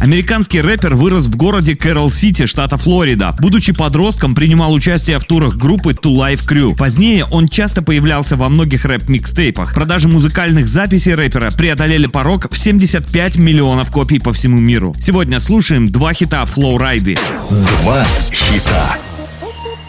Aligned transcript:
Американский 0.00 0.60
рэпер 0.60 0.94
вырос 0.94 1.26
в 1.26 1.36
городе 1.36 1.74
Кэрол-Сити, 1.74 2.46
штата 2.46 2.76
Флорида. 2.76 3.34
Будучи 3.40 3.72
подростком, 3.72 4.34
принимал 4.34 4.72
участие 4.72 5.18
в 5.18 5.24
турах 5.24 5.56
группы 5.56 5.92
Two 5.92 6.16
Life 6.16 6.46
Crew. 6.46 6.76
Позднее 6.76 7.24
он 7.24 7.48
часто 7.48 7.82
появлялся 7.82 8.36
во 8.36 8.48
многих 8.48 8.84
рэп-микстейпах. 8.84 9.74
Продажи 9.74 10.08
музыкальных 10.08 10.68
записей 10.68 11.14
рэпера 11.14 11.50
преодолели 11.50 12.06
порог 12.06 12.48
в 12.50 12.56
75 12.56 13.36
миллионов 13.38 13.90
копий 13.90 14.20
по 14.20 14.32
всему 14.32 14.58
миру. 14.58 14.94
Сегодня 15.00 15.40
слушаем 15.40 15.88
два 15.88 16.14
хита 16.14 16.44
Флоу-райды. 16.44 17.18
Два 17.82 18.06
хита. 18.30 18.96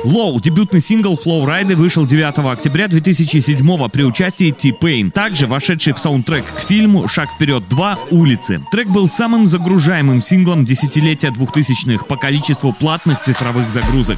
Low, 0.05 0.39
дебютный 0.39 0.79
сингл 0.79 1.15
Flow 1.15 1.45
Ride 1.45 1.75
вышел 1.75 2.05
9 2.05 2.39
октября 2.39 2.87
2007 2.87 3.89
при 3.89 4.03
участии 4.03 4.51
T-Pain, 4.51 5.11
также 5.11 5.45
вошедший 5.45 5.91
в 5.91 5.99
саундтрек 5.99 6.45
к 6.45 6.61
фильму 6.61 7.09
«Шаг 7.09 7.29
вперед 7.31 7.67
2. 7.67 7.99
Улицы». 8.11 8.63
Трек 8.71 8.87
был 8.87 9.09
самым 9.09 9.45
загружаемым 9.45 10.21
синглом 10.21 10.63
десятилетия 10.63 11.29
2000-х 11.29 12.05
по 12.05 12.15
количеству 12.15 12.71
платных 12.71 13.21
цифровых 13.21 13.71
загрузок. 13.71 14.17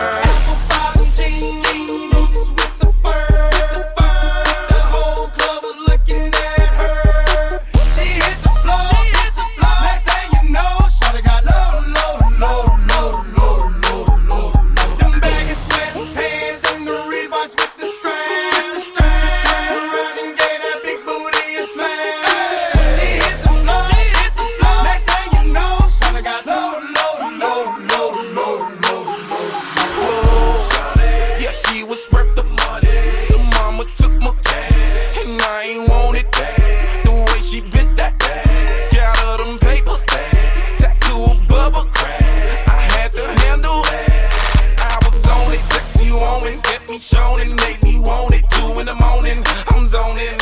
Was 32.01 32.11
worth 32.13 32.35
the 32.35 32.43
money. 32.43 32.87
The 33.29 33.37
mama 33.55 33.85
took 33.95 34.11
my 34.21 34.33
cash, 34.43 35.17
and 35.25 35.41
I 35.41 35.63
ain't 35.63 35.89
want 35.89 36.17
it 36.17 36.31
back. 36.31 37.03
The 37.03 37.11
way 37.11 37.41
she 37.41 37.61
bent 37.61 37.97
that 37.97 38.15
ass, 38.23 38.95
got 38.95 39.17
her 39.17 39.43
them 39.43 39.59
paper 39.59 39.91
stacks, 39.91 40.61
tattoo 40.81 41.23
above 41.23 41.73
her 41.75 41.89
crack. 41.91 42.67
I 42.67 42.81
had 42.95 43.13
to 43.13 43.25
handle 43.43 43.81
that. 43.83 44.33
I 44.79 44.97
was 45.05 45.27
on 45.29 45.53
it, 45.53 45.63
sexy 45.73 46.11
woman, 46.11 46.61
kept 46.61 46.89
me 46.89 46.97
showing, 46.97 47.55
made 47.55 47.83
me 47.83 47.99
want 47.99 48.33
it. 48.33 48.45
Two 48.49 48.79
in 48.79 48.85
the 48.85 48.95
morning, 48.95 49.43
I'm 49.69 49.87
zoning, 49.87 50.37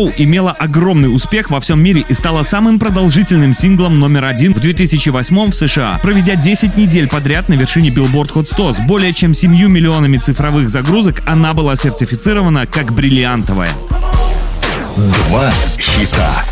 Low 0.00 0.14
имела 0.16 0.52
огромный 0.52 1.14
успех 1.14 1.50
во 1.50 1.60
всем 1.60 1.82
мире 1.82 2.04
и 2.08 2.14
стала 2.14 2.42
самым 2.42 2.78
продолжительным 2.78 3.52
синглом 3.52 4.00
номер 4.00 4.24
один 4.24 4.54
в 4.54 4.60
2008 4.60 5.50
в 5.50 5.54
США, 5.54 6.00
проведя 6.02 6.36
10 6.36 6.76
недель 6.78 7.06
подряд 7.06 7.48
на 7.50 7.54
вершине 7.54 7.90
Billboard 7.90 8.32
Hot 8.32 8.46
100 8.46 8.72
с 8.74 8.80
более 8.80 9.12
чем 9.12 9.34
7 9.34 9.50
миллионами 9.68 10.16
цифровых 10.16 10.70
загрузок, 10.70 11.22
она 11.26 11.52
была 11.52 11.76
сертифицирована 11.76 12.66
как 12.66 12.94
бриллиантовая. 12.94 13.72
Два 14.96 15.50
хита. 15.78 16.44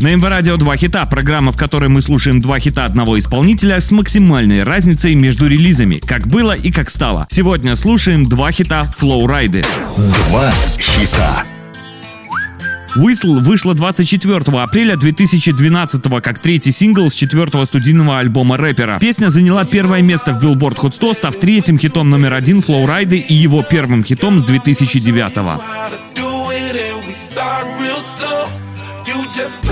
На 0.00 0.14
МВ 0.14 0.24
Радио 0.24 0.56
два 0.56 0.76
хита, 0.76 1.04
программа, 1.04 1.52
в 1.52 1.56
которой 1.56 1.90
мы 1.90 2.00
слушаем 2.00 2.40
два 2.40 2.58
хита 2.58 2.86
одного 2.86 3.18
исполнителя 3.18 3.80
с 3.80 3.90
максимальной 3.90 4.62
разницей 4.62 5.14
между 5.14 5.46
релизами, 5.46 6.00
как 6.04 6.26
было 6.26 6.52
и 6.52 6.72
как 6.72 6.88
стало. 6.88 7.26
Сегодня 7.28 7.76
слушаем 7.76 8.24
два 8.24 8.50
хита 8.50 8.90
Flow 8.98 9.26
Райды. 9.26 9.62
Два 9.96 10.50
хита. 10.78 11.44
Вышла 12.94 13.74
24 13.74 14.36
апреля 14.60 14.96
2012 14.96 16.02
как 16.22 16.38
третий 16.38 16.70
сингл 16.70 17.08
с 17.08 17.14
четвертого 17.14 17.64
студийного 17.64 18.18
альбома 18.18 18.56
рэпера. 18.56 18.98
Песня 19.00 19.30
заняла 19.30 19.64
первое 19.64 20.02
место 20.02 20.32
в 20.32 20.44
Billboard 20.44 20.76
Hot 20.76 20.92
100, 20.92 21.14
став 21.14 21.36
третьим 21.36 21.78
хитом 21.78 22.10
номер 22.10 22.34
один 22.34 22.58
Flow 22.60 22.86
Райды 22.86 23.18
и 23.18 23.34
его 23.34 23.62
первым 23.62 24.04
хитом 24.04 24.38
с 24.38 24.44
2009 24.44 25.32
how 29.42 29.71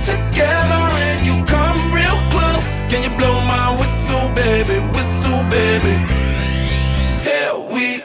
together 0.00 0.82
and 1.06 1.26
you 1.26 1.44
come 1.44 1.92
real 1.92 2.18
close. 2.30 2.68
Can 2.90 3.02
you 3.02 3.16
blow 3.16 3.34
my 3.44 3.76
whistle, 3.78 4.28
baby, 4.34 4.78
whistle, 4.92 5.42
baby? 5.50 5.94
Here 7.24 7.54
we 7.72 8.02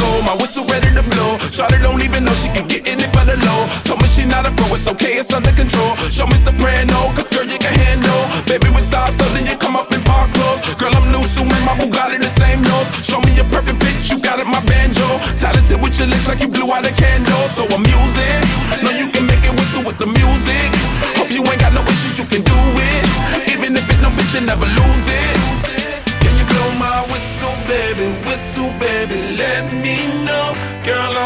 go, 0.00 0.22
my 0.22 0.34
whistle 0.34 0.64
ready 0.66 0.88
to 0.94 1.02
blow. 1.02 1.19
Shawty 1.48 1.80
don't 1.80 2.02
even 2.04 2.24
know 2.28 2.34
she 2.36 2.52
can 2.52 2.68
get 2.68 2.84
in 2.84 3.00
it 3.00 3.08
for 3.16 3.24
the 3.24 3.40
low. 3.40 3.64
Told 3.88 4.04
me 4.04 4.08
she 4.08 4.28
not 4.28 4.44
a 4.44 4.52
pro, 4.52 4.68
it's 4.76 4.86
okay, 4.86 5.16
it's 5.16 5.32
under 5.32 5.52
control. 5.56 5.96
Show 6.12 6.26
me 6.28 6.36
soprano, 6.36 7.08
cause 7.16 7.32
girl, 7.32 7.48
you 7.48 7.56
can 7.56 7.72
handle. 7.72 8.22
Baby, 8.44 8.68
with 8.76 8.84
stars, 8.84 9.16
so 9.16 9.24
then 9.32 9.48
you 9.48 9.56
come 9.56 9.76
up 9.76 9.88
in 9.96 10.04
park 10.04 10.28
clothes. 10.36 10.60
Girl, 10.76 10.92
I'm 10.92 11.08
new, 11.08 11.24
so 11.32 11.44
my 11.44 11.56
Bugatti 11.80 12.18
the 12.20 12.28
same 12.36 12.60
nose. 12.60 12.88
Show 13.00 13.20
me 13.24 13.32
a 13.40 13.44
perfect 13.48 13.80
pitch, 13.80 14.10
you 14.10 14.20
got 14.20 14.38
it, 14.38 14.46
my 14.46 14.60
banjo. 14.68 15.06
Talented 15.40 15.80
with 15.80 15.96
your 15.98 16.08
lips 16.08 16.28
like 16.28 16.40
you 16.40 16.48
blew 16.48 16.68
out 16.72 16.84
a 16.84 16.92
candle. 16.92 17.44
So 17.56 17.64
I'm 17.72 17.84
using, 17.88 18.40
know 18.84 18.92
you 18.92 19.08
can 19.08 19.24
make 19.24 19.40
it 19.40 19.54
whistle 19.56 19.84
with 19.86 19.98
the 19.98 20.06
music. 20.06 20.68
Hope 21.16 21.30
you 21.30 21.40
ain't 21.46 21.60
got 21.60 21.72
no 21.72 21.82
issues, 21.88 22.18
you 22.18 22.26
can 22.26 22.42
do 22.42 22.58
it. 22.76 23.02
Even 23.54 23.76
if 23.78 23.84
it's 23.88 24.02
no 24.02 24.10
bitch, 24.12 24.34
you 24.34 24.42
never 24.44 24.66
lose 24.66 25.06
it. 25.08 25.36
Can 26.20 26.32
you 26.36 26.44
blow 26.52 26.68
my 26.76 27.00
whistle, 27.08 27.54
baby? 27.70 28.12
Whistle, 28.26 28.72
baby, 28.78 29.36
let 29.40 29.72
me 29.72 30.24
know. 30.24 30.29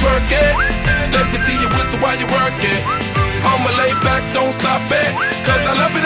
Twerk 0.00 0.32
it. 0.32 0.52
Let 1.12 1.26
me 1.30 1.38
see 1.38 1.56
you 1.60 1.68
whistle 1.76 2.00
while 2.00 2.16
you 2.16 2.26
work 2.26 2.56
it. 2.64 2.80
I'ma 3.44 3.70
lay 3.76 3.92
back, 4.00 4.24
don't 4.32 4.52
stop 4.52 4.80
it. 4.88 5.10
Cause 5.44 5.62
I 5.70 5.74
love 5.76 5.94
it 5.96 5.99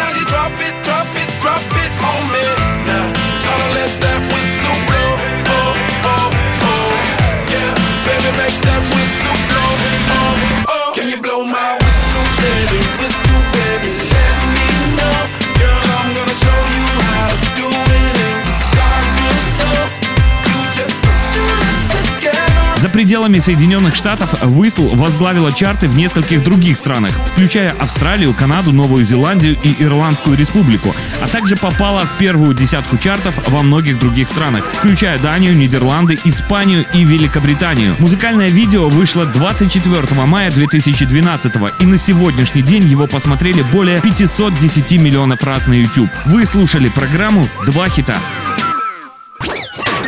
пределами 22.95 23.41
Соединенных 23.41 23.97
Штатов 23.97 24.41
Whistle 24.45 24.95
возглавила 24.95 25.53
чарты 25.53 25.89
в 25.89 25.97
нескольких 25.97 26.45
других 26.45 26.77
странах, 26.77 27.11
включая 27.33 27.73
Австралию, 27.81 28.33
Канаду, 28.33 28.71
Новую 28.71 29.05
Зеландию 29.05 29.57
и 29.65 29.83
Ирландскую 29.83 30.39
Республику, 30.39 30.95
а 31.21 31.27
также 31.27 31.57
попала 31.57 32.07
в 32.07 32.17
первую 32.19 32.55
десятку 32.55 32.97
чартов 32.97 33.49
во 33.49 33.65
многих 33.65 33.99
других 33.99 34.29
странах, 34.29 34.65
включая 34.75 35.19
Данию, 35.19 35.57
Нидерланды, 35.57 36.21
Испанию 36.23 36.87
и 36.95 37.03
Великобританию. 37.03 37.97
Музыкальное 37.99 38.49
видео 38.49 38.89
вышло 38.89 39.27
24 39.27 40.01
мая 40.25 40.53
2012 40.53 41.55
и 41.81 41.87
на 41.87 41.99
сегодняшний 41.99 42.63
день 42.63 42.85
его 42.85 43.09
посмотрели 43.09 43.63
более 43.73 44.01
510 44.01 45.01
миллионов 45.01 45.43
раз 45.43 45.67
на 45.67 45.75
YouTube. 45.75 46.11
Вы 46.27 46.47
слушали 46.47 46.89
программу 46.89 47.45
«Два 47.67 47.89
хита». 47.89 48.17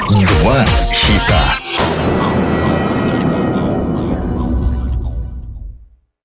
Два 0.08 0.64
хита. 0.92 1.65